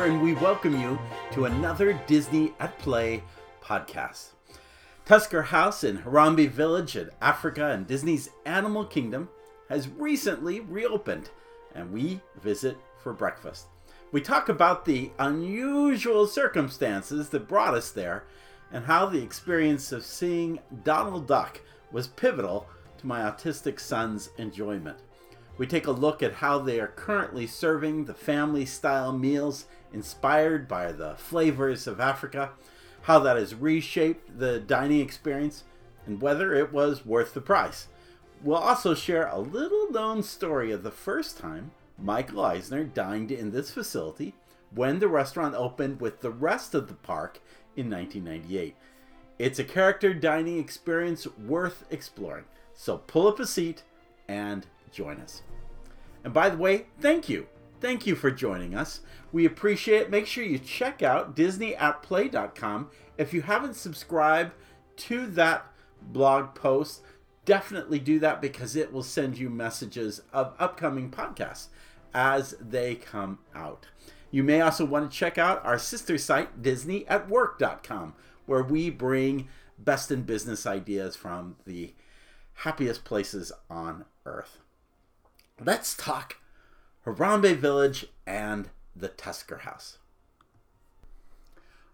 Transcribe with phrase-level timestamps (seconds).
[0.00, 0.98] And we welcome you
[1.32, 3.22] to another Disney at Play
[3.62, 4.30] podcast.
[5.04, 9.28] Tusker House in Harambe Village in Africa and Disney's Animal Kingdom
[9.68, 11.28] has recently reopened,
[11.74, 13.66] and we visit for breakfast.
[14.10, 18.24] We talk about the unusual circumstances that brought us there
[18.72, 21.60] and how the experience of seeing Donald Duck
[21.92, 24.96] was pivotal to my autistic son's enjoyment.
[25.58, 30.68] We take a look at how they are currently serving the family style meals inspired
[30.68, 32.50] by the flavors of Africa,
[33.02, 35.64] how that has reshaped the dining experience,
[36.06, 37.88] and whether it was worth the price.
[38.42, 43.50] We'll also share a little known story of the first time Michael Eisner dined in
[43.50, 44.34] this facility
[44.74, 47.40] when the restaurant opened with the rest of the park
[47.76, 48.76] in 1998.
[49.38, 52.44] It's a character dining experience worth exploring,
[52.74, 53.82] so pull up a seat
[54.28, 55.42] and join us.
[56.24, 57.46] And by the way, thank you.
[57.80, 59.00] Thank you for joining us.
[59.32, 60.10] We appreciate it.
[60.10, 62.90] Make sure you check out disneyatplay.com.
[63.16, 64.52] If you haven't subscribed
[64.96, 65.66] to that
[66.02, 67.02] blog post,
[67.46, 71.68] definitely do that because it will send you messages of upcoming podcasts
[72.12, 73.86] as they come out.
[74.30, 78.14] You may also want to check out our sister site, disneyatwork.com,
[78.46, 81.94] where we bring best in business ideas from the
[82.54, 84.58] happiest places on earth.
[85.58, 86.36] Let's talk
[87.06, 89.98] Harambe Village and the Tusker House.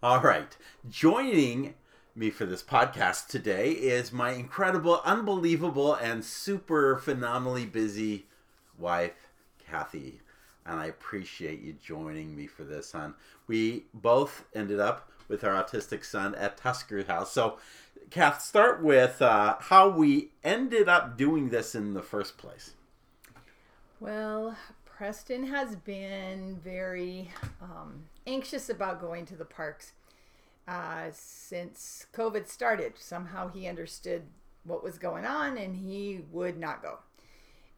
[0.03, 0.55] All right,
[0.89, 1.75] joining
[2.13, 8.25] me for this podcast today is my incredible, unbelievable, and super phenomenally busy
[8.77, 9.29] wife,
[9.65, 10.19] Kathy.
[10.65, 13.13] And I appreciate you joining me for this, hon.
[13.47, 17.31] We both ended up with our autistic son at Tusker House.
[17.31, 17.59] So,
[18.09, 22.73] Kath, start with uh, how we ended up doing this in the first place.
[23.99, 24.55] Well,
[24.97, 27.29] Preston has been very
[27.61, 29.91] um, anxious about going to the parks
[30.67, 32.93] uh, since COVID started.
[32.97, 34.23] Somehow he understood
[34.63, 36.97] what was going on and he would not go.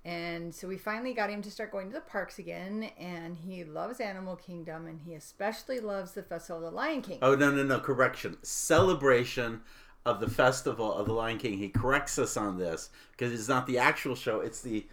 [0.05, 3.65] And so we finally got him to start going to the parks again, and he
[3.65, 7.19] loves Animal Kingdom, and he especially loves the Festival of the Lion King.
[7.21, 8.37] Oh, no, no, no, correction.
[8.41, 9.59] Celebration
[10.05, 11.57] of the Festival of the Lion King.
[11.57, 14.87] He corrects us on this because it's not the actual show, it's the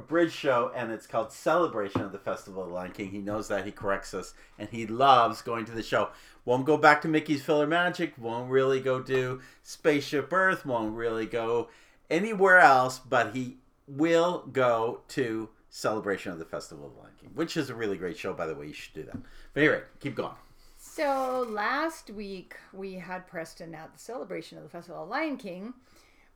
[0.00, 3.10] a bridge show and it's called Celebration of the Festival of the Lion King.
[3.10, 3.66] He knows that.
[3.66, 6.08] He corrects us and he loves going to the show.
[6.46, 8.18] Won't go back to Mickey's PhilharMagic.
[8.18, 10.64] Won't really go do Spaceship Earth.
[10.64, 11.68] Won't really go
[12.08, 17.30] anywhere else, but he will go to Celebration of the Festival of the Lion King,
[17.34, 18.68] which is a really great show, by the way.
[18.68, 19.18] You should do that.
[19.52, 20.34] But anyway, keep going.
[20.78, 25.74] So last week we had Preston at the celebration of the Festival of Lion King,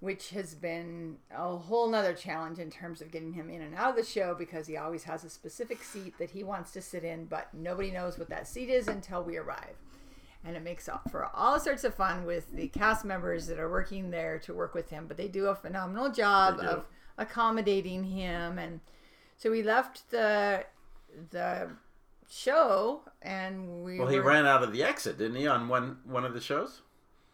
[0.00, 3.90] which has been a whole nother challenge in terms of getting him in and out
[3.90, 7.04] of the show because he always has a specific seat that he wants to sit
[7.04, 9.76] in, but nobody knows what that seat is until we arrive.
[10.44, 13.70] And it makes up for all sorts of fun with the cast members that are
[13.70, 18.58] working there to work with him, but they do a phenomenal job of accommodating him.
[18.58, 18.80] And
[19.38, 20.66] so we left the
[21.30, 21.70] the
[22.28, 25.98] show and we well he were, ran out of the exit didn't he on one
[26.04, 26.82] one of the shows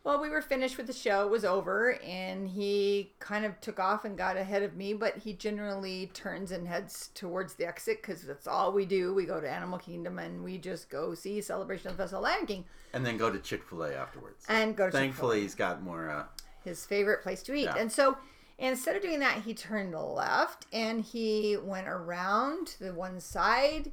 [0.04, 1.24] well we were finished with the show.
[1.24, 5.18] It was over and he kind of took off and got ahead of me but
[5.18, 9.14] he generally turns and heads towards the exit because that's all we do.
[9.14, 12.46] We go to animal kingdom and we just go see celebration of the festival lion
[12.46, 12.64] king.
[12.92, 14.44] And then go to chick-fil-a afterwards.
[14.48, 15.42] And go to thankfully Chick-fil-A.
[15.42, 16.24] he's got more uh
[16.64, 17.64] his favorite place to eat.
[17.64, 17.76] Yeah.
[17.78, 18.16] and so
[18.58, 23.90] instead of doing that he turned left and he went around to the one side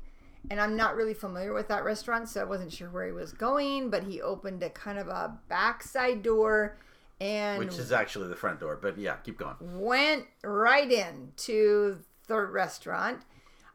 [0.49, 3.33] and I'm not really familiar with that restaurant, so I wasn't sure where he was
[3.33, 3.89] going.
[3.89, 6.77] But he opened a kind of a backside door,
[7.19, 11.99] and which is actually the front door but yeah keep going went right in to
[12.27, 13.21] the restaurant.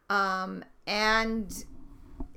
[0.09, 1.65] Um, and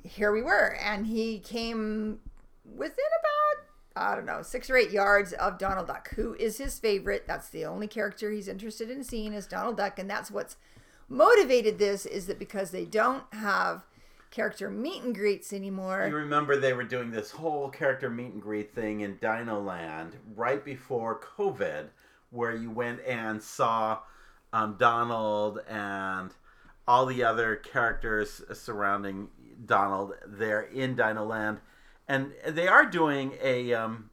[0.03, 2.19] here we were, and he came
[2.63, 6.79] within about I don't know six or eight yards of Donald Duck, who is his
[6.79, 7.25] favorite.
[7.27, 10.57] That's the only character he's interested in seeing is Donald Duck, and that's what's
[11.07, 13.85] motivated this is that because they don't have
[14.31, 16.05] character meet and greets anymore.
[16.07, 20.15] You remember they were doing this whole character meet and greet thing in Dino Land
[20.35, 21.87] right before COVID,
[22.31, 23.99] where you went and saw
[24.51, 26.31] um, Donald and
[26.87, 29.29] all the other characters surrounding
[29.65, 31.59] Donald there in Dino Land.
[32.07, 34.09] And they are doing a um,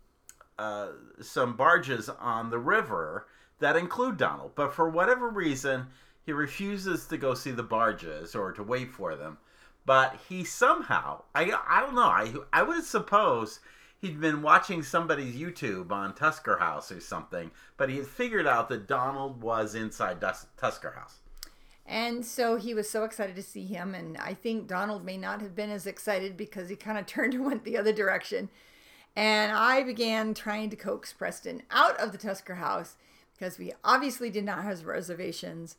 [0.58, 0.88] uh,
[1.20, 3.26] some barges on the river
[3.58, 5.86] that include Donald, but for whatever reason,
[6.24, 9.38] he refuses to go see the barges or to wait for them
[9.84, 13.60] but he somehow I I don't know I I would suppose
[14.00, 18.68] he'd been watching somebody's YouTube on Tusker House or something, but he had figured out
[18.68, 21.18] that Donald was inside Tusker House.
[21.86, 23.94] And so he was so excited to see him.
[23.94, 27.34] And I think Donald may not have been as excited because he kind of turned
[27.34, 28.48] and went the other direction.
[29.14, 32.96] And I began trying to coax Preston out of the Tusker house
[33.34, 35.76] because we obviously did not have reservations.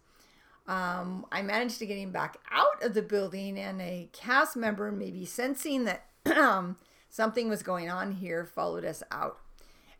[0.67, 4.91] Um, I managed to get him back out of the building, and a cast member,
[4.91, 6.05] maybe sensing that
[6.37, 6.77] um,
[7.09, 9.39] something was going on here, followed us out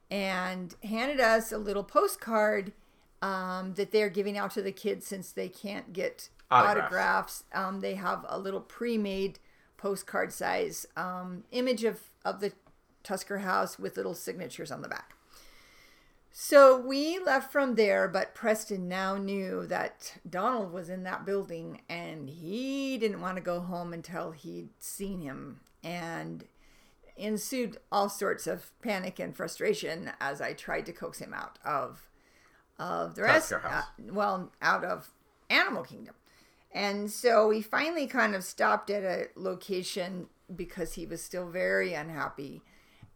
[0.10, 2.71] and handed us a little postcard
[3.21, 6.77] um, that they're giving out to the kids since they can't get Autographs.
[6.81, 7.44] autographs.
[7.54, 9.39] Um, they have a little pre-made
[9.77, 12.54] postcard size um, image of, of the
[13.01, 15.12] Tusker House with little signatures on the back.
[16.36, 21.82] So we left from there, but Preston now knew that Donald was in that building
[21.88, 25.60] and he didn't want to go home until he'd seen him.
[25.84, 26.46] And
[27.16, 32.10] ensued all sorts of panic and frustration as I tried to coax him out of
[32.80, 35.12] of the rest, uh, well, out of
[35.52, 36.16] Animal Kingdom.
[36.72, 41.94] And so we finally kind of stopped at a location because he was still very
[41.94, 42.64] unhappy.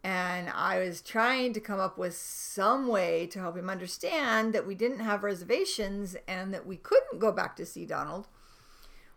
[0.04, 4.66] And I was trying to come up with some way to help him understand that
[4.66, 8.28] we didn't have reservations and that we couldn't go back to see Donald.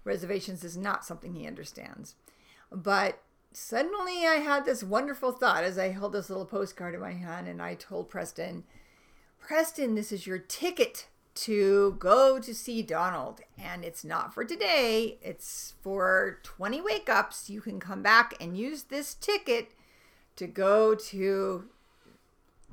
[0.04, 2.16] Reservations is not something he understands.
[2.72, 3.22] But
[3.52, 7.46] suddenly I had this wonderful thought as I held this little postcard in my hand
[7.46, 8.64] and I told Preston,
[9.38, 13.40] Preston, this is your ticket to go to see Donald.
[13.58, 17.50] And it's not for today, it's for 20 wake ups.
[17.50, 19.70] You can come back and use this ticket
[20.36, 21.64] to go to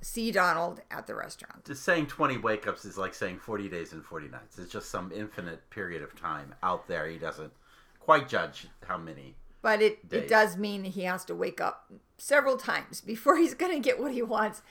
[0.01, 1.65] see Donald at the restaurant.
[1.65, 4.57] Just saying 20 wake ups is like saying 40 days and 40 nights.
[4.57, 7.07] It's just some infinite period of time out there.
[7.07, 7.51] He doesn't
[8.00, 9.36] quite judge how many.
[9.62, 10.24] But it, Days.
[10.24, 14.00] it does mean he has to wake up several times before he's going to get
[14.00, 14.62] what he wants.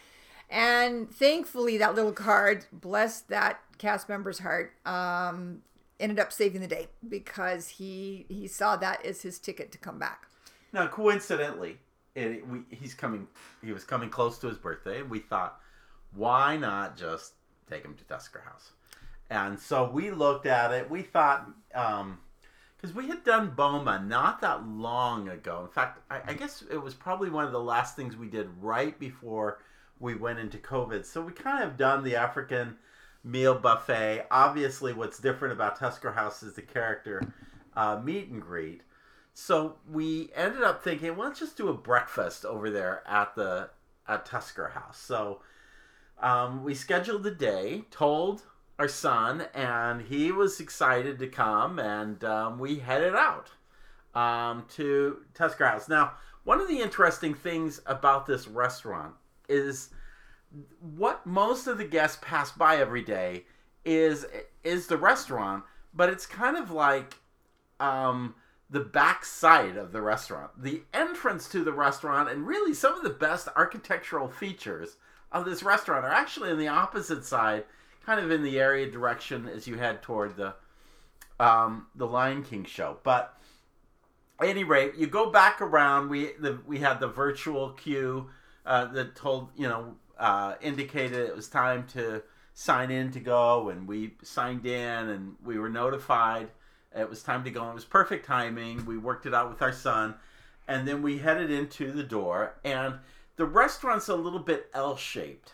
[0.48, 5.62] And thankfully, that little card, bless that cast member's heart, um,
[5.98, 9.98] ended up saving the day because he he saw that as his ticket to come
[9.98, 10.28] back.
[10.72, 11.78] Now, coincidentally,
[12.16, 13.28] it, we, he's coming.
[13.62, 15.60] He was coming close to his birthday, and we thought,
[16.14, 17.34] why not just
[17.68, 18.72] take him to Tusker House?
[19.30, 20.88] And so we looked at it.
[20.90, 25.62] We thought, because we had done Boma not that long ago.
[25.64, 28.48] In fact, I, I guess it was probably one of the last things we did
[28.60, 29.58] right before
[29.98, 31.04] we went into COVID.
[31.04, 32.76] So we kind of done the African
[33.24, 34.26] meal buffet.
[34.30, 37.20] Obviously, what's different about Tusker House is the character
[37.76, 38.82] uh, meet and greet.
[39.38, 43.68] So we ended up thinking, well, let's just do a breakfast over there at the
[44.08, 44.98] at Tusker House.
[44.98, 45.42] So
[46.22, 48.44] um, we scheduled the day, told
[48.78, 53.50] our son, and he was excited to come, and um, we headed out
[54.14, 55.86] um, to Tusker House.
[55.86, 59.12] Now, one of the interesting things about this restaurant
[59.50, 59.90] is
[60.80, 63.44] what most of the guests pass by every day
[63.84, 64.24] is
[64.64, 65.62] is the restaurant,
[65.92, 67.16] but it's kind of like
[67.80, 68.34] um,
[68.68, 70.50] the back side of the restaurant.
[70.60, 74.96] The entrance to the restaurant and really some of the best architectural features
[75.30, 77.64] of this restaurant are actually on the opposite side,
[78.04, 80.54] kind of in the area direction as you head toward the
[81.38, 82.96] um, the Lion King show.
[83.02, 83.38] But
[84.40, 86.08] at any rate, you go back around.
[86.08, 88.30] We the, we had the virtual queue
[88.64, 92.22] uh, that told you know uh, indicated it was time to
[92.54, 96.48] sign in to go, and we signed in, and we were notified
[96.96, 97.68] it was time to go.
[97.68, 98.84] It was perfect timing.
[98.86, 100.14] We worked it out with our son,
[100.66, 102.94] and then we headed into the door, and
[103.36, 105.52] the restaurant's a little bit L-shaped,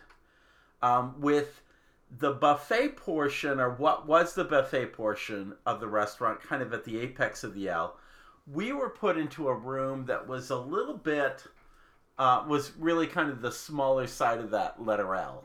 [0.82, 1.62] um, with
[2.18, 6.84] the buffet portion, or what was the buffet portion of the restaurant, kind of at
[6.84, 7.96] the apex of the L.
[8.52, 11.44] We were put into a room that was a little bit,
[12.18, 15.44] uh, was really kind of the smaller side of that letter L.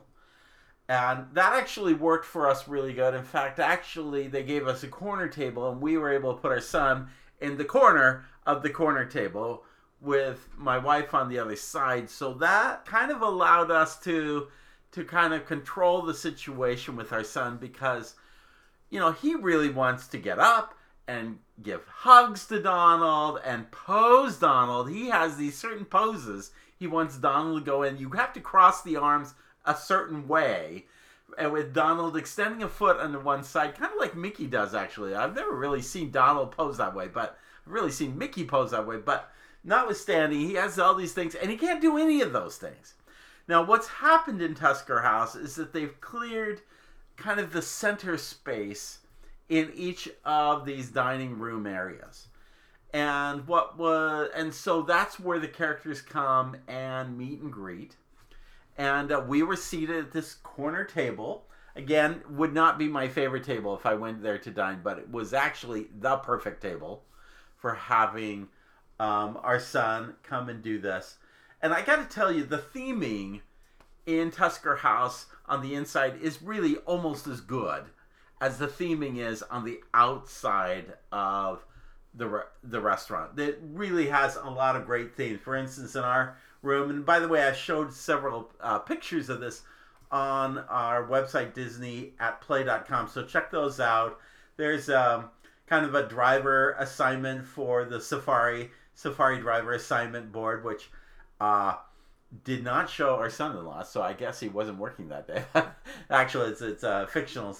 [0.88, 3.14] And that actually worked for us really good.
[3.14, 6.50] In fact, actually, they gave us a corner table, and we were able to put
[6.50, 7.08] our son
[7.40, 9.64] in the corner of the corner table
[10.00, 12.08] with my wife on the other side.
[12.08, 14.48] So that kind of allowed us to
[14.90, 18.14] to kind of control the situation with our son because
[18.88, 20.74] you know, he really wants to get up
[21.06, 24.90] and give hugs to Donald and pose Donald.
[24.90, 27.98] He has these certain poses he wants Donald to go in.
[27.98, 29.34] You have to cross the arms
[29.68, 30.86] a certain way.
[31.36, 35.14] And with Donald extending a foot the one side, kind of like Mickey does, actually.
[35.14, 38.86] I've never really seen Donald pose that way, but I've really seen Mickey pose that
[38.86, 38.96] way.
[38.96, 39.30] But
[39.62, 42.94] notwithstanding, he has all these things, and he can't do any of those things.
[43.46, 46.62] Now, what's happened in Tusker House is that they've cleared
[47.16, 48.98] kind of the center space
[49.48, 52.28] in each of these dining room areas.
[52.92, 57.96] And what was and so that's where the characters come and meet and greet.
[58.78, 61.44] And uh, we were seated at this corner table.
[61.76, 65.10] Again, would not be my favorite table if I went there to dine, but it
[65.10, 67.02] was actually the perfect table
[67.56, 68.48] for having
[69.00, 71.18] um, our son come and do this.
[71.60, 73.40] And I got to tell you, the theming
[74.06, 77.84] in Tusker House on the inside is really almost as good
[78.40, 81.64] as the theming is on the outside of
[82.14, 83.38] the re- the restaurant.
[83.38, 85.40] It really has a lot of great themes.
[85.40, 89.40] For instance, in our room, and by the way, I showed several uh, pictures of
[89.40, 89.62] this
[90.10, 94.18] on our website disney at play.com so check those out.
[94.56, 95.26] There's um,
[95.66, 100.90] kind of a driver assignment for the safari safari driver assignment board which
[101.40, 101.74] uh,
[102.44, 103.82] did not show our son-in-law.
[103.82, 105.44] So i guess he wasn't working that day.
[106.10, 107.56] Actually it's, it's a fictional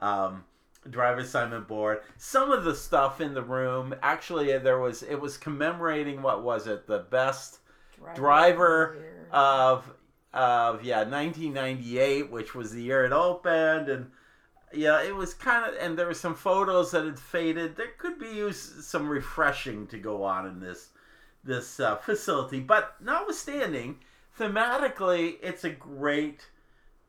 [0.00, 0.44] um,
[0.90, 2.00] driver assignment board.
[2.18, 6.66] Some of the stuff in the room actually there was it was commemorating what was
[6.66, 6.88] it?
[6.88, 7.60] The best
[8.14, 9.90] driver, driver of
[10.32, 14.10] of yeah 1998 which was the year it opened and
[14.72, 17.76] yeah it was kind of and there were some photos that had faded.
[17.76, 20.90] There could be some refreshing to go on in this
[21.44, 23.98] this uh, facility but notwithstanding
[24.38, 26.48] thematically it's a great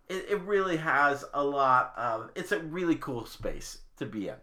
[0.08, 4.36] it, it really has a lot of it's a really cool space to be in.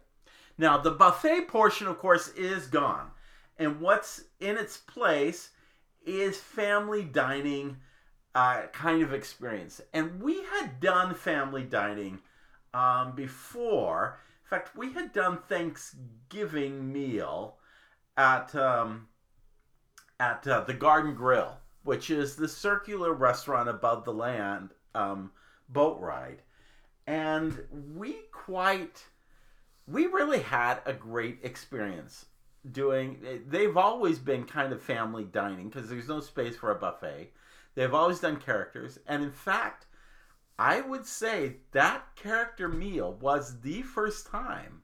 [0.57, 3.11] Now the buffet portion of course is gone
[3.57, 5.51] and what's in its place
[6.05, 7.77] is family dining
[8.35, 9.81] uh, kind of experience.
[9.93, 12.19] And we had done family dining
[12.73, 14.19] um, before.
[14.43, 17.57] In fact, we had done Thanksgiving meal
[18.17, 19.07] at um,
[20.19, 25.31] at uh, the Garden Grill, which is the circular restaurant above the land um,
[25.69, 26.41] boat ride,
[27.07, 27.59] and
[27.95, 29.05] we quite
[29.87, 32.25] we really had a great experience
[32.71, 33.17] doing.
[33.47, 37.31] They've always been kind of family dining because there's no space for a buffet
[37.75, 38.99] They've always done characters.
[39.07, 39.87] And in fact,
[40.59, 44.83] I would say that character meal was the first time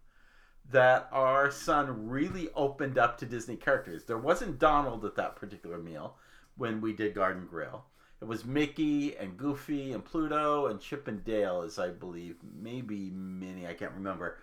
[0.72, 4.04] that our son really opened up to Disney characters.
[4.04, 6.18] There wasn't Donald at that particular meal
[6.58, 7.86] when we did Garden Grill.
[8.22, 13.10] It was Mickey and Goofy and Pluto and Chip and Dale, as I believe, maybe
[13.12, 14.38] Minnie, I can't remember.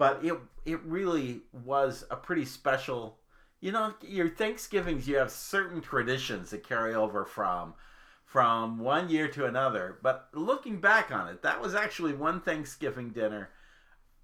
[0.00, 3.18] But it it really was a pretty special
[3.60, 7.74] you know your thanksgivings you have certain traditions that carry over from
[8.24, 9.98] from one year to another.
[10.02, 13.50] But looking back on it that was actually one thanksgiving dinner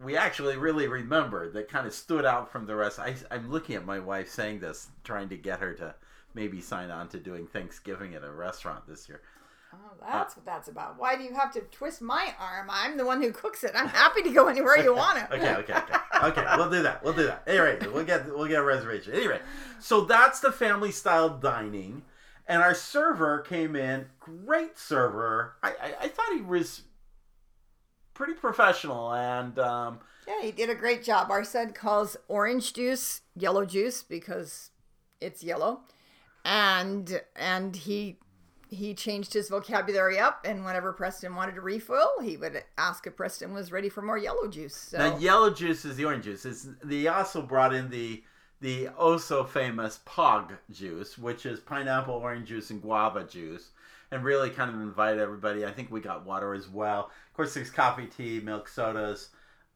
[0.02, 2.98] we actually really remember that kind of stood out from the rest.
[2.98, 5.94] I, i'm looking at my wife saying this trying to get her to
[6.32, 9.20] maybe sign on to doing thanksgiving at a restaurant this year
[9.76, 10.98] Oh, that's uh, what that's about.
[10.98, 12.68] Why do you have to twist my arm?
[12.70, 13.72] I'm the one who cooks it.
[13.74, 15.34] I'm happy to go anywhere you want to.
[15.36, 15.94] okay, okay, okay.
[16.22, 17.04] Okay, we'll do that.
[17.04, 17.42] We'll do that.
[17.46, 19.12] Anyway, we'll get we'll get a reservation.
[19.12, 19.40] Anyway,
[19.80, 22.02] so that's the family style dining,
[22.46, 24.06] and our server came in.
[24.20, 25.56] Great server.
[25.62, 26.82] I I, I thought he was
[28.14, 29.58] pretty professional and.
[29.58, 31.30] Um, yeah, he did a great job.
[31.30, 34.70] Our son calls orange juice yellow juice because
[35.20, 35.82] it's yellow,
[36.44, 38.18] and and he
[38.68, 43.16] he changed his vocabulary up, and whenever Preston wanted to refill, he would ask if
[43.16, 44.76] Preston was ready for more yellow juice.
[44.76, 44.98] So.
[44.98, 46.44] Now, yellow juice is the orange juice.
[46.44, 48.22] It's, they also brought in the
[48.62, 53.68] the also famous Pog juice, which is pineapple, orange juice, and guava juice,
[54.10, 55.66] and really kind of invited everybody.
[55.66, 57.10] I think we got water as well.
[57.28, 59.28] Of course, there's coffee, tea, milk, sodas,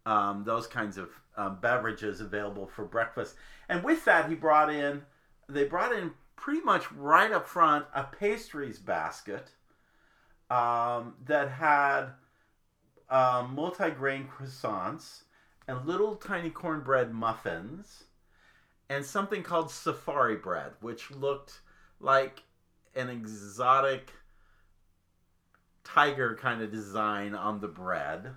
[0.06, 3.34] um, those kinds of um, beverages available for breakfast.
[3.68, 5.02] And with that, he brought in
[5.52, 9.50] they brought in pretty much right up front a pastries basket
[10.48, 12.06] um, that had
[13.10, 15.24] um, multi-grain croissants
[15.68, 18.04] and little tiny cornbread muffins
[18.88, 21.60] and something called safari bread which looked
[22.00, 22.42] like
[22.96, 24.10] an exotic
[25.84, 28.30] tiger kind of design on the bread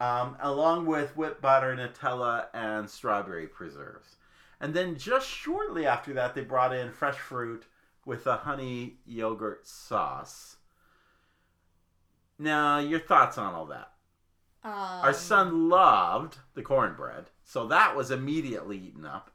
[0.00, 4.16] um, along with whipped butter nutella and strawberry preserves
[4.60, 7.64] and then just shortly after that, they brought in fresh fruit
[8.04, 10.56] with a honey yogurt sauce.
[12.38, 13.92] Now, your thoughts on all that?
[14.64, 19.30] Um, Our son loved the cornbread, so that was immediately eaten up.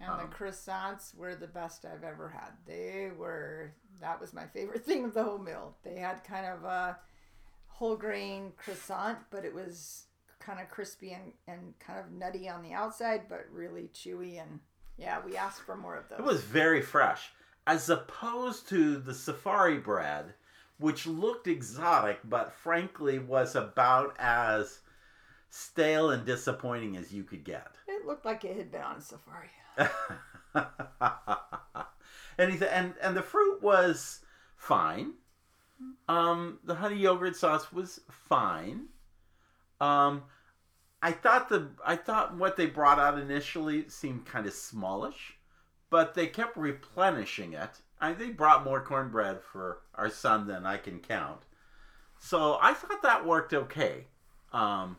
[0.00, 2.50] And um, the croissants were the best I've ever had.
[2.66, 5.76] They were, that was my favorite thing of the whole meal.
[5.82, 6.98] They had kind of a
[7.68, 10.06] whole grain croissant, but it was
[10.38, 14.60] kind of crispy and, and kind of nutty on the outside, but really chewy and
[14.96, 16.18] yeah, we asked for more of those.
[16.18, 17.30] It was very fresh,
[17.66, 20.34] as opposed to the safari bread,
[20.78, 24.80] which looked exotic, but frankly was about as
[25.50, 27.76] stale and disappointing as you could get.
[27.86, 29.50] It looked like it had been on a safari.
[32.38, 34.20] and, and and the fruit was
[34.56, 35.12] fine.
[36.08, 38.86] Um, the honey yogurt sauce was fine.
[39.80, 40.22] Um,
[41.06, 45.38] I thought the I thought what they brought out initially seemed kind of smallish,
[45.88, 47.70] but they kept replenishing it.
[48.00, 51.42] I they brought more cornbread for our son than I can count,
[52.18, 54.08] so I thought that worked okay.
[54.52, 54.96] Um,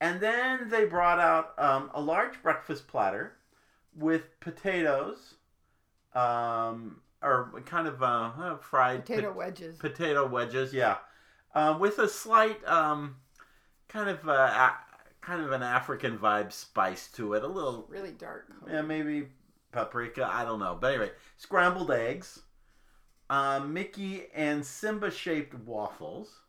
[0.00, 3.32] and then they brought out um, a large breakfast platter
[3.96, 5.34] with potatoes,
[6.14, 9.76] um, or kind of uh, uh, fried Potato wedges.
[9.76, 10.98] potato wedges, yeah,
[11.52, 13.16] um, with a slight um,
[13.88, 14.70] kind of uh,
[15.26, 18.48] kind of an African vibe spice to it, a little really dark.
[18.70, 19.26] yeah, maybe
[19.72, 20.24] paprika.
[20.32, 22.40] I don't know, but anyway, scrambled eggs,
[23.28, 26.42] um, Mickey and Simba shaped waffles,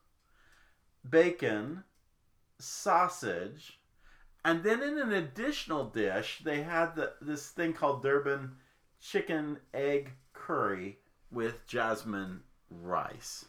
[1.10, 1.84] bacon,
[2.60, 3.80] sausage,
[4.46, 8.52] and then in an additional dish they had the, this thing called Durban
[9.02, 11.00] chicken egg curry
[11.32, 13.46] with jasmine rice.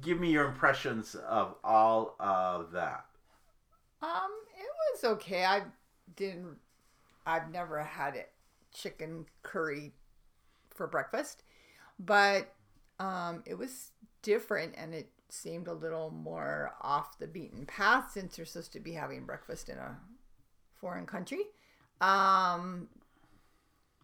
[0.00, 3.06] Give me your impressions of all of that.
[4.02, 5.44] Um, it was okay.
[5.44, 5.62] I
[6.14, 6.58] didn't.
[7.26, 8.30] I've never had it
[8.72, 9.92] chicken curry
[10.70, 11.42] for breakfast,
[11.98, 12.54] but
[13.00, 13.90] um, it was
[14.22, 18.80] different and it seemed a little more off the beaten path since you're supposed to
[18.80, 19.98] be having breakfast in a
[20.74, 21.42] foreign country.
[22.00, 22.88] Um,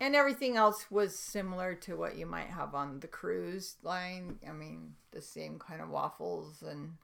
[0.00, 4.38] and everything else was similar to what you might have on the cruise line.
[4.48, 6.94] I mean, the same kind of waffles and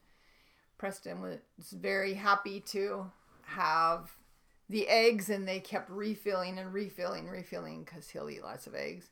[0.78, 1.38] Preston was
[1.72, 3.10] very happy to
[3.42, 4.16] have
[4.70, 9.10] the eggs, and they kept refilling and refilling, refilling because he'll eat lots of eggs.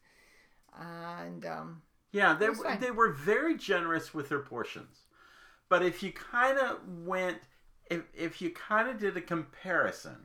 [0.78, 1.82] And um,
[2.12, 5.02] Yeah, they were, they were very generous with their portions.
[5.68, 7.38] But if you kind of went,
[7.90, 10.16] if, if you kind of did a comparison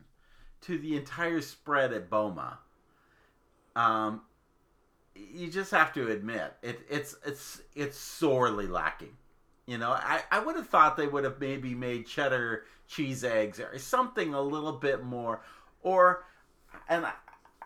[0.62, 2.60] to the entire spread at Boma,
[3.76, 4.22] um,
[5.16, 9.16] you just have to admit it, it's it's it's sorely lacking.
[9.68, 13.60] You know, I, I would have thought they would have maybe made cheddar cheese eggs
[13.60, 15.42] or something a little bit more,
[15.84, 16.26] or
[16.90, 17.14] and I,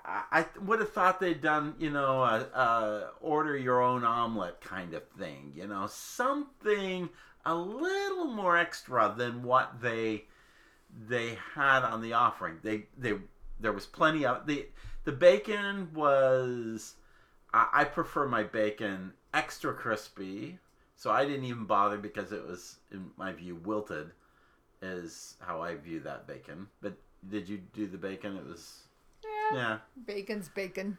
[0.05, 4.93] I would have thought they'd done you know a, a order your own omelet kind
[4.93, 5.53] of thing.
[5.55, 7.09] You know, something
[7.45, 10.25] a little more extra than what they
[11.07, 12.57] they had on the offering.
[12.61, 13.13] They they
[13.59, 14.67] there was plenty of the
[15.05, 16.95] the bacon was
[17.53, 20.59] I, I prefer my bacon extra crispy,
[20.95, 24.11] so I didn't even bother because it was in my view wilted
[24.81, 26.67] is how I view that bacon.
[26.81, 26.97] But
[27.29, 28.35] did you do the bacon?
[28.35, 28.83] It was
[29.23, 29.77] yeah, yeah.
[30.05, 30.97] bacon's bacon.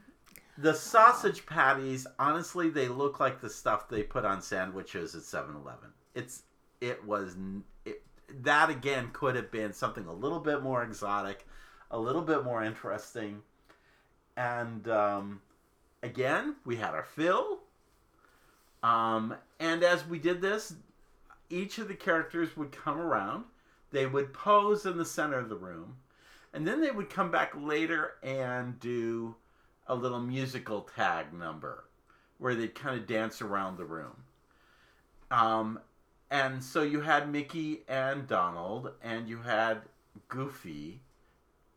[0.59, 5.91] The sausage patties, honestly, they look like the stuff they put on sandwiches at 7-Eleven.
[6.15, 6.45] It's
[6.81, 7.37] it was
[7.85, 8.03] it,
[8.43, 11.47] that again could have been something a little bit more exotic,
[11.91, 13.43] a little bit more interesting,
[14.37, 15.41] and um,
[16.03, 17.61] again we had our fill.
[18.83, 20.75] Um, and as we did this,
[21.51, 23.45] each of the characters would come around.
[23.90, 25.97] They would pose in the center of the room,
[26.53, 29.37] and then they would come back later and do
[29.87, 31.85] a little musical tag number
[32.38, 34.25] where they'd kind of dance around the room.
[35.31, 35.81] Um,
[36.31, 39.83] and so you had Mickey and Donald, and you had
[40.29, 41.01] Goofy,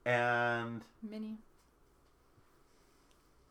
[0.06, 1.38] and Minnie.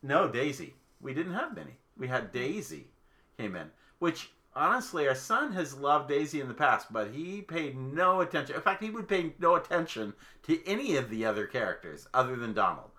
[0.03, 0.73] no Daisy.
[1.01, 1.77] We didn't have Minnie.
[1.97, 2.87] We had Daisy
[3.37, 7.77] came in, which honestly, our son has loved Daisy in the past, but he paid
[7.77, 8.55] no attention.
[8.55, 12.53] In fact, he would pay no attention to any of the other characters other than
[12.53, 12.89] Donald.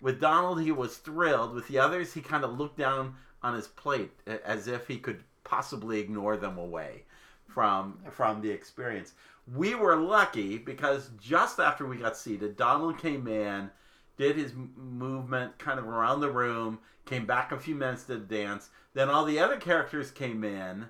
[0.00, 1.54] With Donald, he was thrilled.
[1.54, 5.24] With the others, he kind of looked down on his plate as if he could
[5.44, 7.04] possibly ignore them away
[7.46, 9.12] from from the experience.
[9.54, 13.70] We were lucky because just after we got seated, Donald came in,
[14.16, 18.70] did his movement kind of around the room, came back a few minutes to dance.
[18.94, 20.86] Then all the other characters came in,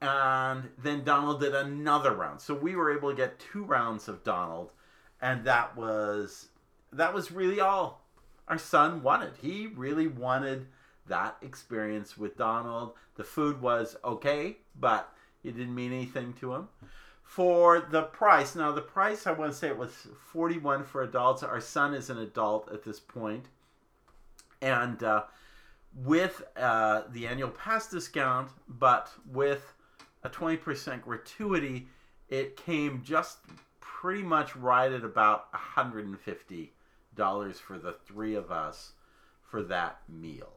[0.00, 2.40] and then Donald did another round.
[2.40, 4.70] So we were able to get two rounds of Donald,
[5.20, 6.48] and that was
[6.92, 8.04] that was really all
[8.48, 9.32] our son wanted.
[9.40, 10.66] He really wanted
[11.06, 12.92] that experience with Donald.
[13.16, 15.12] The food was okay, but
[15.44, 16.68] it didn't mean anything to him.
[17.30, 21.44] For the price, now the price I want to say it was 41 for adults.
[21.44, 23.44] Our son is an adult at this point.
[24.60, 25.22] And uh,
[25.94, 29.74] with uh, the annual pass discount, but with
[30.24, 31.86] a 20% gratuity,
[32.28, 33.38] it came just
[33.78, 36.68] pretty much right at about $150
[37.54, 38.94] for the three of us
[39.48, 40.52] for that meal.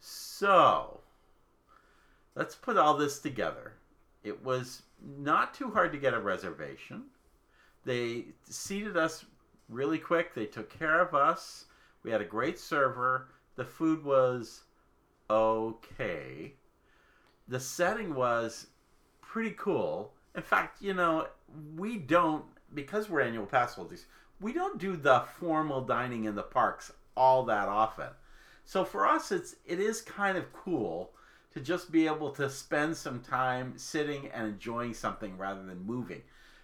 [0.00, 1.02] So,
[2.34, 3.74] let's put all this together.
[4.24, 7.04] It was not too hard to get a reservation.
[7.84, 9.24] They seated us
[9.68, 10.34] really quick.
[10.34, 11.66] They took care of us.
[12.02, 13.28] We had a great server.
[13.56, 14.62] The food was
[15.30, 16.54] okay.
[17.48, 18.68] The setting was
[19.22, 20.12] pretty cool.
[20.34, 21.28] In fact, you know,
[21.76, 24.06] we don't because we're annual pass holders.
[24.40, 28.08] We don't do the formal dining in the parks all that often.
[28.64, 31.12] So for us, it's it is kind of cool
[31.56, 36.20] to just be able to spend some time sitting and enjoying something rather than moving.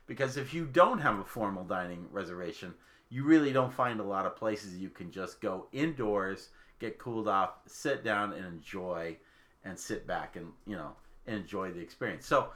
[0.07, 2.75] Because if you don't have a formal dining reservation,
[3.09, 7.27] you really don't find a lot of places you can just go indoors, get cooled
[7.27, 9.17] off, sit down and enjoy
[9.65, 10.93] and sit back and, you know,
[11.27, 12.27] enjoy the experience.
[12.27, 12.51] So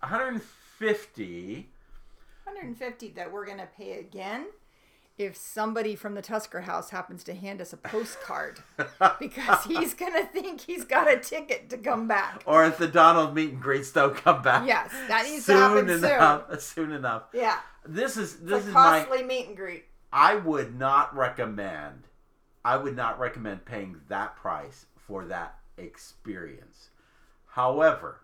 [0.00, 1.70] 150
[2.42, 4.46] 150 that we're going to pay again
[5.18, 8.60] if somebody from the Tusker house happens to hand us a postcard
[9.20, 12.42] because he's going to think he's got a ticket to come back.
[12.46, 14.66] Or if the Donald meet and greet don't come back.
[14.66, 16.60] Yes, that needs soon to happen enough, soon.
[16.78, 17.22] Soon enough.
[17.32, 17.58] Yeah.
[17.84, 19.84] This is this is costly my, meet and greet.
[20.12, 22.04] I would not recommend
[22.64, 26.90] I would not recommend paying that price for that experience.
[27.46, 28.20] However,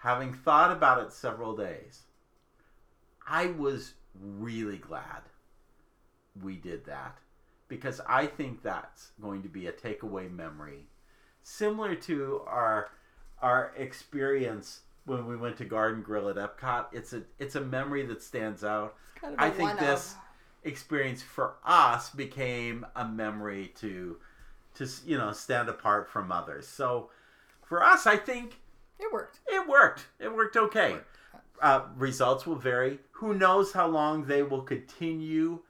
[0.00, 2.02] having thought about it several days,
[3.26, 5.22] I was really glad
[6.42, 7.18] we did that
[7.68, 10.86] because I think that's going to be a takeaway memory
[11.42, 12.90] similar to our
[13.42, 16.86] our experience when we went to Garden Grill at Epcot.
[16.92, 18.96] It's a it's a memory that stands out.
[19.20, 20.14] Kind of I think this
[20.64, 24.16] experience for us became a memory to
[24.74, 26.66] to you know stand apart from others.
[26.66, 27.10] So
[27.62, 28.60] for us, I think
[28.98, 29.40] it worked.
[29.46, 30.06] It worked.
[30.18, 30.96] It worked okay.
[31.62, 32.98] Uh, results will vary.
[33.12, 35.60] Who knows how long they will continue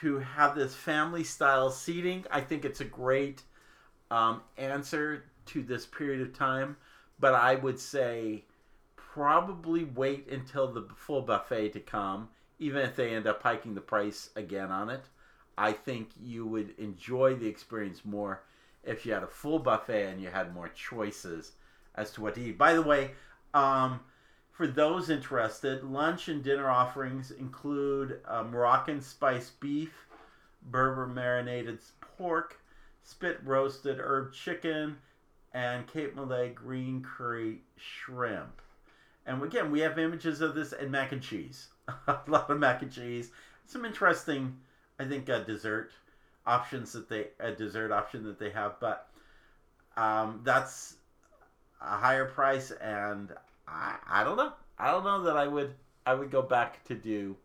[0.00, 2.24] to have this family style seating?
[2.30, 3.42] I think it's a great
[4.10, 6.76] um, answer to this period of time,
[7.18, 8.44] but I would say
[8.96, 12.28] probably wait until the full buffet to come,
[12.58, 15.04] even if they end up hiking the price again on it.
[15.58, 18.42] I think you would enjoy the experience more
[18.84, 21.52] if you had a full buffet and you had more choices
[21.94, 22.58] as to what to eat.
[22.58, 23.10] By the way,
[23.54, 24.00] um,
[24.52, 30.06] for those interested, lunch and dinner offerings include uh, Moroccan spiced beef,
[30.70, 32.60] Berber marinated pork,
[33.02, 34.96] spit roasted herb chicken,
[35.54, 38.60] and Cape Malay green curry shrimp.
[39.26, 41.68] And again, we have images of this and mac and cheese.
[42.06, 43.30] a lot of mac and cheese.
[43.66, 44.56] Some interesting,
[44.98, 45.92] I think, uh, dessert
[46.46, 49.08] options that they a dessert option that they have, but
[49.96, 50.96] um, that's
[51.80, 53.32] a higher price, and
[53.72, 54.52] I I don't know.
[54.78, 55.74] I don't know that I would
[56.06, 57.36] I would go back to do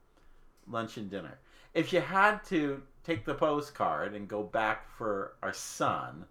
[0.67, 1.39] lunch and dinner.
[1.73, 6.25] If you had to take the postcard and go back for our son,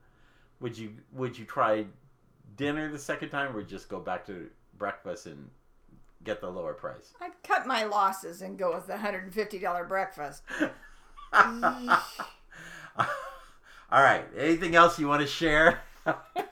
[0.60, 1.86] would you would you try
[2.56, 5.50] dinner the second time or just go back to breakfast and
[6.24, 7.12] get the lower price?
[7.20, 10.42] I'd cut my losses and go with the $150 breakfast.
[11.32, 11.52] All
[14.02, 14.24] right.
[14.36, 15.80] Anything else you want to share?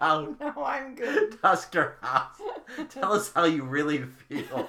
[0.01, 1.41] How no, I'm good.
[1.41, 2.41] Tusker House.
[2.91, 4.45] Tell us how you really feel.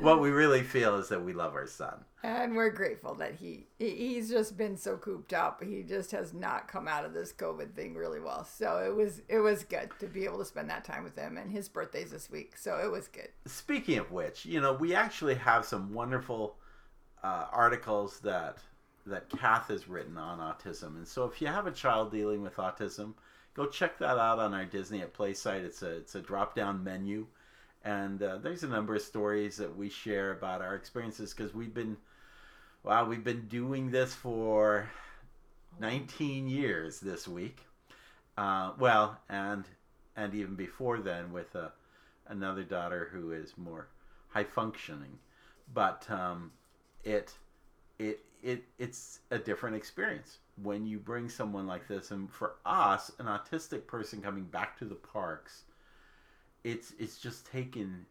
[0.00, 2.04] what we really feel is that we love our son.
[2.24, 5.62] And we're grateful that he he's just been so cooped up.
[5.62, 8.44] He just has not come out of this COVID thing really well.
[8.44, 11.36] So it was it was good to be able to spend that time with him
[11.36, 12.56] and his birthday's this week.
[12.56, 13.28] So it was good.
[13.46, 16.56] Speaking of which, you know, we actually have some wonderful
[17.22, 18.58] uh, articles that
[19.06, 20.96] that Kath has written on autism.
[20.96, 23.14] And so if you have a child dealing with autism,
[23.54, 25.64] go check that out on our Disney at Play site.
[25.64, 27.26] It's a it's a drop down menu,
[27.84, 31.74] and uh, there's a number of stories that we share about our experiences because we've
[31.74, 31.96] been
[32.84, 34.88] wow we've been doing this for
[35.80, 37.60] 19 years this week.
[38.36, 39.64] Uh, well, and
[40.16, 41.70] and even before then with a, uh,
[42.28, 43.88] another daughter who is more
[44.28, 45.18] high functioning,
[45.74, 46.52] but um,
[47.04, 47.32] it
[47.98, 50.38] it it it's a different experience.
[50.62, 54.84] When you bring someone like this and for us an autistic person coming back to
[54.84, 55.62] the parks
[56.64, 58.06] it's it's just taken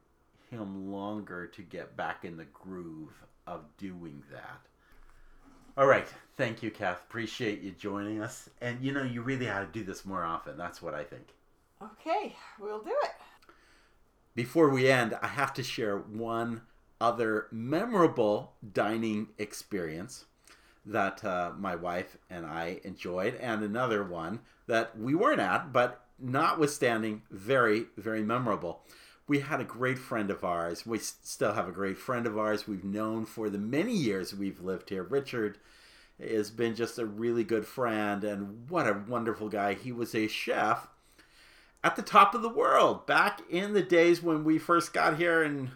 [0.50, 3.14] him longer to get back in the groove
[3.48, 4.60] of doing that.
[5.78, 6.08] All right.
[6.36, 7.04] Thank you kath.
[7.08, 8.50] Appreciate you joining us.
[8.62, 10.58] And you know you really ought to do this more often.
[10.58, 11.28] That's what i think.
[11.82, 12.36] Okay.
[12.60, 13.12] We'll do it.
[14.36, 16.62] Before we end i have to share one
[17.02, 20.26] other memorable dining experience
[20.86, 26.06] that uh, my wife and I enjoyed, and another one that we weren't at, but
[26.20, 28.84] notwithstanding, very, very memorable.
[29.28, 30.86] We had a great friend of ours.
[30.86, 34.62] We still have a great friend of ours we've known for the many years we've
[34.62, 35.04] lived here.
[35.04, 35.58] Richard
[36.20, 39.74] has been just a really good friend, and what a wonderful guy.
[39.74, 40.88] He was a chef
[41.84, 45.42] at the top of the world back in the days when we first got here
[45.42, 45.72] and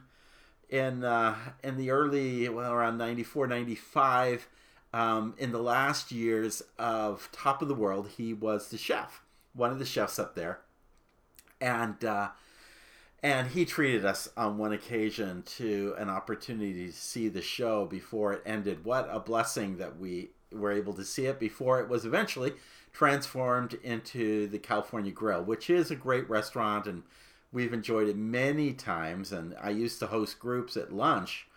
[0.69, 4.47] in uh, in the early well around 94 95
[4.93, 9.21] um, in the last years of top of the world he was the chef
[9.54, 10.60] one of the chefs up there
[11.62, 12.30] and uh,
[13.25, 18.34] and he treated us on one occasion to an opportunity to see the show before
[18.34, 18.86] it ended.
[18.86, 22.54] What a blessing that we were able to see it before it was eventually
[22.93, 27.01] transformed into the California Grill, which is a great restaurant and
[27.56, 29.32] we've enjoyed it many times.
[29.32, 31.48] And I used to host groups at lunch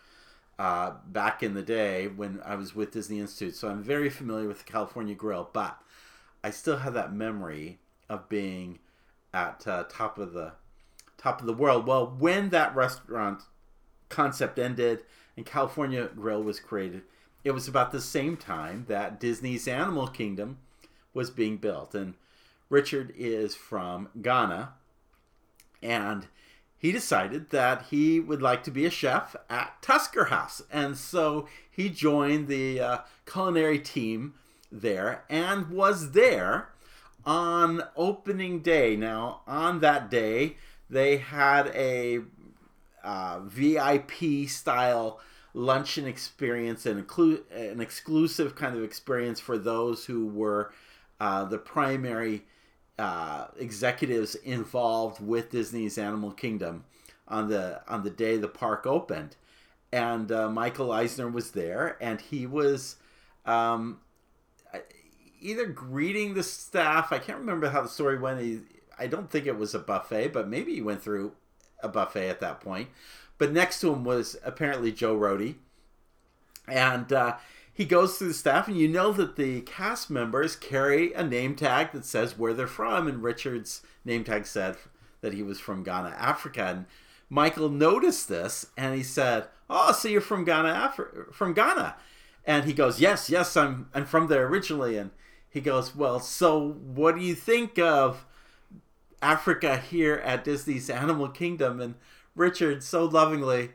[0.57, 4.47] uh, back in the day when I was with Disney Institute, so I'm very familiar
[4.47, 5.49] with the California Grill.
[5.53, 5.77] But
[6.43, 8.79] I still have that memory of being
[9.33, 10.53] at uh, top of the
[11.17, 11.85] top of the world.
[11.85, 13.43] Well, when that restaurant
[14.07, 15.01] concept ended
[15.35, 17.03] and California Grill was created,
[17.43, 20.59] it was about the same time that Disney's Animal Kingdom
[21.13, 21.93] was being built.
[21.93, 22.15] And
[22.69, 24.73] Richard is from Ghana,
[25.81, 26.27] and
[26.77, 30.61] he decided that he would like to be a chef at Tusker House.
[30.71, 34.35] And so he joined the uh, culinary team
[34.71, 36.69] there and was there
[37.25, 38.95] on opening day.
[38.95, 40.55] Now, on that day,
[40.89, 42.19] they had a
[43.03, 45.19] uh, VIP style
[45.53, 50.71] luncheon experience and include an exclusive kind of experience for those who were
[51.19, 52.45] uh, the primary
[52.99, 56.83] uh, executives involved with Disney's Animal Kingdom
[57.27, 59.37] on the on the day the park opened,
[59.91, 62.97] and uh, Michael Eisner was there, and he was
[63.45, 63.99] um,
[65.39, 67.13] either greeting the staff.
[67.13, 68.41] I can't remember how the story went.
[68.41, 68.59] He,
[68.97, 71.31] I don't think it was a buffet, but maybe he went through
[71.81, 72.89] a buffet at that point.
[73.37, 75.55] But next to him was apparently Joe Rohde,
[76.67, 77.37] and uh,
[77.79, 81.55] he goes through the staff, and you know that the cast members carry a name
[81.55, 83.07] tag that says where they're from.
[83.07, 84.75] And Richard's name tag said
[85.21, 86.65] that he was from Ghana, Africa.
[86.65, 86.85] And
[87.29, 91.95] Michael noticed this, and he said, "Oh, so you're from Ghana, Afri- from Ghana?"
[92.43, 95.11] And he goes, "Yes, yes, I'm I'm from there originally." And
[95.49, 98.25] he goes, "Well, so what do you think of
[99.21, 101.95] Africa here at Disney's Animal Kingdom?" And
[102.35, 103.69] Richard so lovingly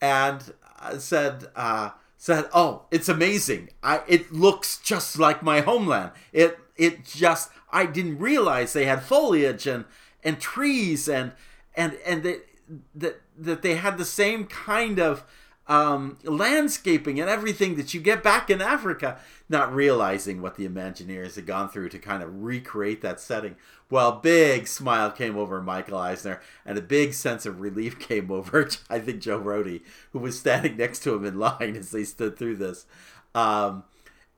[0.00, 1.48] and uh, said.
[1.56, 3.70] Uh, said, "Oh, it's amazing.
[3.82, 6.12] I it looks just like my homeland.
[6.34, 9.86] It it just I didn't realize they had foliage and
[10.22, 11.32] and trees and
[11.74, 12.46] and and that
[12.94, 15.24] that that they had the same kind of
[15.70, 21.36] um, landscaping and everything that you get back in Africa, not realizing what the Imagineers
[21.36, 23.54] had gone through to kind of recreate that setting.
[23.88, 28.68] Well, big smile came over Michael Eisner, and a big sense of relief came over,
[28.90, 32.36] I think, Joe Rohde, who was standing next to him in line as they stood
[32.36, 32.84] through this.
[33.32, 33.84] Um,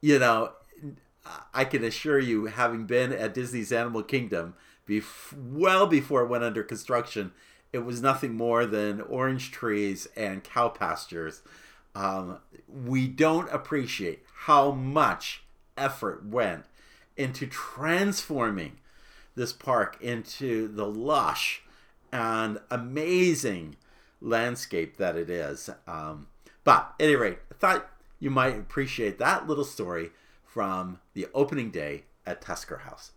[0.02, 0.52] you know,
[1.54, 4.52] I can assure you, having been at Disney's Animal Kingdom,
[4.86, 7.32] bef- well before it went under construction,
[7.72, 11.42] it was nothing more than orange trees and cow pastures.
[11.94, 15.42] Um, we don't appreciate how much
[15.76, 16.64] effort went
[17.16, 18.78] into transforming
[19.34, 21.62] this park into the lush
[22.10, 23.76] and amazing
[24.20, 25.70] landscape that it is.
[25.86, 26.28] Um,
[26.64, 30.10] but at any rate, I thought you might appreciate that little story
[30.44, 33.12] from the opening day at Tusker House.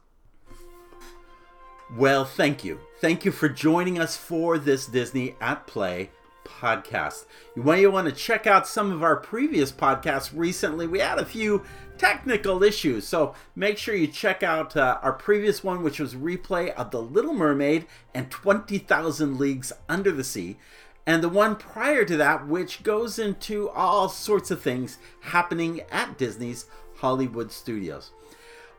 [1.94, 2.80] Well, thank you.
[3.00, 6.10] Thank you for joining us for this Disney at Play
[6.44, 7.26] podcast.
[7.56, 10.88] You may want to check out some of our previous podcasts recently.
[10.88, 11.64] We had a few
[12.00, 16.74] technical issues, so make sure you check out uh, our previous one, which was replay
[16.74, 20.58] of The Little Mermaid and 20,000 Leagues Under the Sea,
[21.06, 26.18] and the one prior to that, which goes into all sorts of things happening at
[26.18, 28.10] Disney's Hollywood Studios.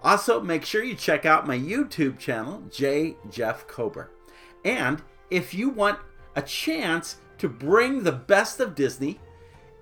[0.06, 3.16] Also, make sure you check out my YouTube channel, J.
[3.28, 4.12] Jeff Kober.
[4.64, 5.98] And if you want
[6.36, 9.18] a chance to bring the best of Disney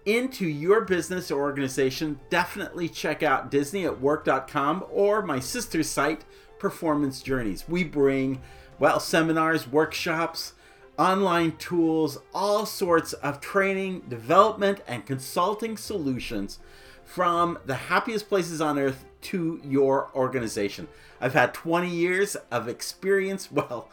[0.07, 6.25] into your business or organization, definitely check out disneyatwork.com or my sister's site,
[6.59, 7.69] Performance Journeys.
[7.69, 8.41] We bring,
[8.79, 10.55] well, seminars, workshops,
[10.99, 16.61] online tools, all sorts of training, development, and consulting solutions
[17.05, 20.89] from the happiest places on earth to your organization.
[21.21, 23.89] I've had 20 years of experience, well,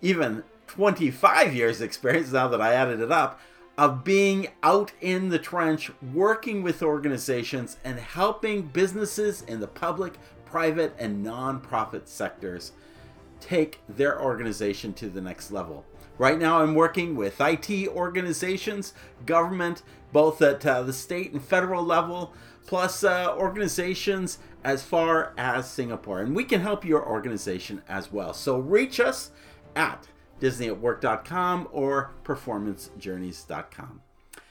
[0.00, 3.40] even 25 years experience now that I added it up
[3.76, 10.14] of being out in the trench working with organizations and helping businesses in the public,
[10.44, 12.72] private and non-profit sectors
[13.40, 15.84] take their organization to the next level.
[16.18, 21.84] Right now I'm working with IT organizations, government, both at uh, the state and federal
[21.84, 22.32] level,
[22.68, 26.20] plus uh, organizations as far as Singapore.
[26.20, 28.34] And we can help your organization as well.
[28.34, 29.30] So reach us
[29.74, 30.06] at
[30.38, 34.02] disneyatwork.com or performancejourneys.com.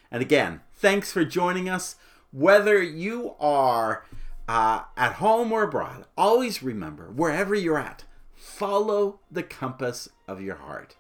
[0.09, 1.95] And again, thanks for joining us.
[2.31, 4.03] Whether you are
[4.47, 8.03] uh, at home or abroad, always remember wherever you're at,
[8.33, 10.95] follow the compass of your heart.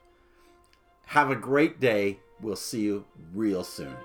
[1.07, 2.19] Have a great day.
[2.39, 3.95] We'll see you real soon.